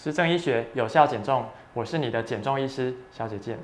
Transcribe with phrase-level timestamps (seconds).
[0.00, 1.44] 实证医学有效减重，
[1.74, 3.58] 我是你的减重医师小姐姐。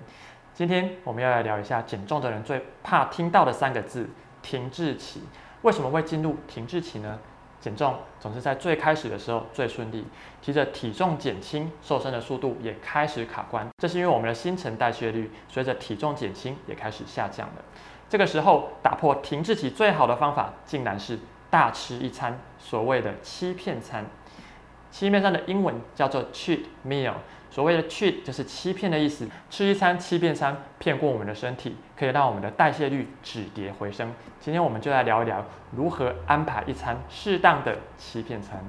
[0.52, 4.10] 今天我们要来聊一下减重的人最怕听到的三个字——
[4.42, 5.22] 停滞期。
[5.62, 7.20] 为什么会进入停滞期呢？
[7.60, 10.04] 减重总是在最开始的时候最顺利，
[10.42, 13.64] 提着体重减轻，瘦身的速度也开始卡关。
[13.78, 17.62] 这是因为我们的新陈代谢率随着体重减轻也开始下降了。
[18.08, 21.16] 这个时候打破停滞期最好的方法，竟然是
[21.48, 24.04] 大吃一餐，所谓的欺骗餐。
[24.94, 27.14] 欺骗餐的英文叫做 cheat meal，
[27.50, 34.08] 所谓的 cheat 就是欺骗的意思，吃一餐欺骗餐，骗过我们的身体，可以让我们的代谢率止跌回升。
[34.38, 38.64] 今天我们就来聊一聊如何安排一餐适当的欺骗餐。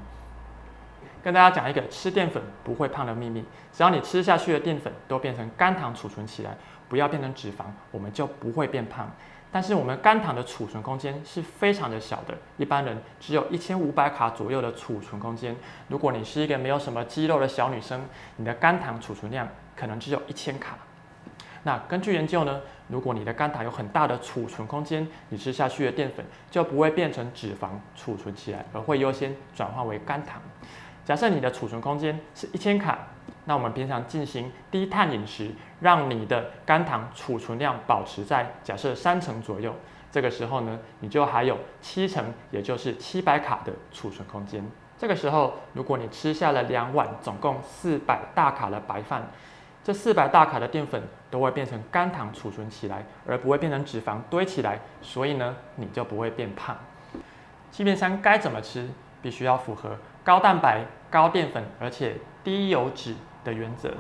[1.24, 6.58] 跟大家讲一个吃淀粉不会胖的秘密，只要你吃下去的淀粉都变成肝糖储存起来，
[6.90, 9.12] 不要变成脂肪，我们就不会变胖。
[9.56, 15.56] 但是我们肝糖的储存空间是非常的小的，一般人只有一千五百卡左右的储存空间。
[15.88, 18.02] 如果你是一个没有什么肌肉的小女生，
[18.36, 20.78] 你的肝糖储存量可能只有一千卡。
[21.64, 30.42] 那根据研究呢，如果你的肝糖有很大的储存空间，你吃下去的淀粉就不会变成脂肪储存起来，而会优先转化为肝糖。
[31.06, 33.08] 假设你的储存空间是一千卡。
[33.46, 39.74] 那我们平常进行低碳饮食，让你的肝糖储存量保持在假设三成左右。
[40.12, 44.66] 这个时候呢，你就还有七成，也就是七百卡的储存空间。
[44.98, 49.30] 这个时候，如果你吃下了两碗总共四百大卡的白饭，
[49.84, 54.80] 这四百大卡的淀粉都会变成肝糖储存起来，而不会变成脂肪堆起来。
[55.02, 56.76] 所以呢，你就不会变胖。
[57.70, 58.90] 欺骗餐该怎么吃？
[59.22, 63.14] 必须要符合高蛋白、高淀粉，而且低油脂。
[63.46, 63.94] 的原则，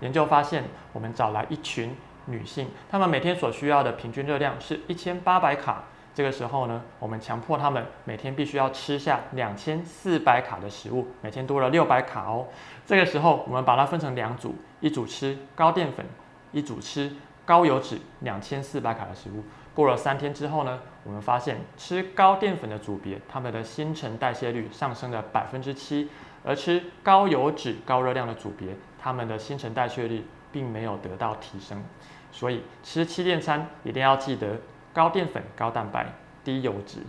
[0.00, 5.84] 研究发现，我们找来一群女性，她们每天所需要的平均热量是一千八百卡。
[6.14, 12.46] 这个时候呢，我们强迫她们每天必须要吃下两千四百卡的食物，每天多了六百卡哦。
[12.86, 16.06] 这个时候，我们把它分成两组，一组吃高淀粉，
[16.52, 17.12] 一组吃
[17.44, 19.44] 高油脂两千四百卡的食物。
[19.74, 26.08] 过了三天之后呢，我们发现吃高淀粉的组别，他们的新陈代谢率上升了百分之七。
[26.46, 28.68] 而吃高油脂、高热量的组别，
[28.98, 31.84] 他们的新陈代谢率并没有得到提升。
[32.30, 34.56] 所以吃气垫餐一定要记得
[34.94, 36.06] 高淀粉、高蛋白、
[36.44, 37.00] 低油脂。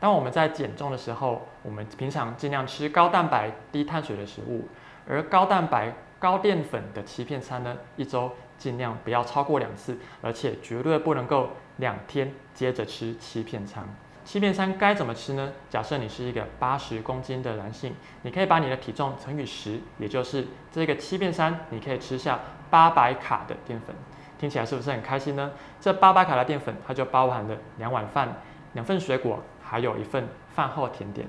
[0.00, 4.66] 当我们在减重的时候，我们平常尽量吃高蛋白、低碳水的食物，
[5.08, 13.86] 而高蛋白、高淀粉的欺骗餐呢，一周尽量不要超过两次，而且绝对不能够两天接着吃欺骗餐。
[14.24, 15.52] 欺骗餐该怎么吃呢？
[15.68, 22.40] 假设你是一个八十公斤的男性，你可以把你的体重乘以十，也就是这个欺骗餐，你可以吃下
[22.70, 23.94] 八百卡的淀粉。
[24.38, 25.52] 听起来是不是很开心呢？
[25.78, 28.40] 这八百卡的淀粉，它就包含了两碗饭、
[28.72, 31.28] 两份水果，还有一份饭后甜点。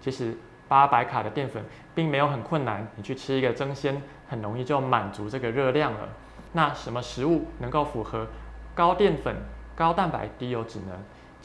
[0.00, 0.36] 其实
[0.68, 1.64] 八百卡的淀粉
[1.94, 6.08] 并没有很困难，你去吃一个蒸鲜，很容易就满足这个热量了。
[6.52, 8.28] 那什么食物能够符合
[8.74, 9.34] 高淀粉、
[9.74, 10.92] 高蛋白、低油脂呢？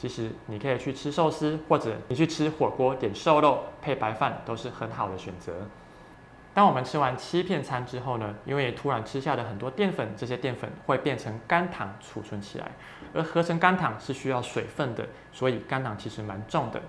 [0.02, 5.54] 其实你可以去吃寿司，或者你去吃火锅，点瘦肉配白饭都是很好的选择。
[6.52, 12.72] 当我们吃完欺骗餐之后呢，因为突然吃下的很多淀粉，这些淀粉会变成肝糖储存起来，
[13.14, 16.82] 而合成肝糖是需要水分的，所以肝糖其实蛮重的。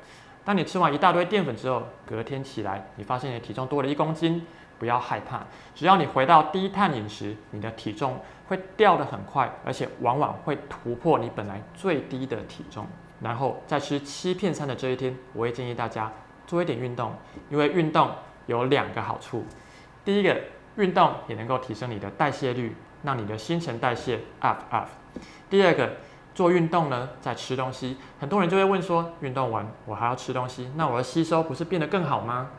[0.44, 4.44] 当你吃完一大堆淀粉之后，隔天起来，你发现你的体重多了一公斤。
[4.84, 5.40] 不要害怕，
[5.74, 12.86] 只要你回到低碳饮食，你的体重会掉得很快，而且往往会突破你本来最低的体重。
[13.22, 16.12] 然后在吃欺骗餐的这一天，我会建议大家
[16.46, 17.14] 做一点运动，
[17.50, 18.12] 因为运动
[18.46, 19.46] 有两个好处。
[20.04, 20.38] 第一个，
[20.76, 24.90] 运动也能够提升你的代谢率，让你的新陈代谢 up up。
[25.50, 25.90] 第二个，
[26.36, 32.50] 做运动呢，在吃东西，很多人就会问说，运动完我还要吃东西，那我的吸收不是变得更好吗？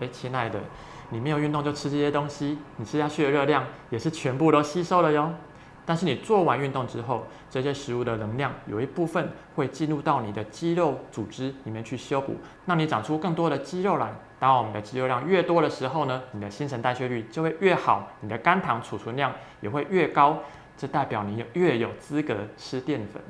[0.00, 0.58] 诶，亲爱的。
[1.10, 5.32] 你没有运动就吃这些东西，你吃下去的热量也是全部都吸收了哟。
[5.86, 12.36] 但是你做完运动之后，这些食物的能量有一部分会进入到你的肌肉组织里面去修补，
[12.66, 14.12] 让你长出更多的肌肉来。
[14.38, 19.32] 当我们的肌肉量越多的时候呢，你的新陈代谢率就会越好，你的肝糖储存量
[19.62, 20.40] 也会越高，
[20.76, 23.22] 这代表你越有资格吃淀粉。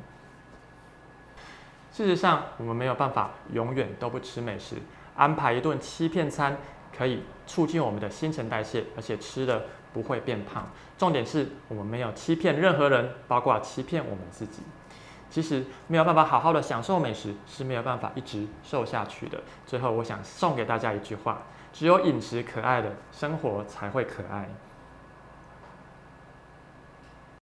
[1.92, 4.74] 事实上，我们没有办法永远都不吃美食，
[5.14, 6.56] 安排一顿欺骗餐。
[6.98, 9.62] 可以促进我们的新陈代谢，而且吃了
[9.92, 10.68] 不会变胖。
[10.98, 14.62] 重点是我们没有欺骗任何人，包括欺骗我们自己。
[15.30, 19.38] 其实没有办法好好的享受美食，是没有办法一直瘦下去的。
[19.64, 21.42] 最后，我想送给大家一句话：
[21.72, 24.48] 只有饮食可爱的生活才会可爱。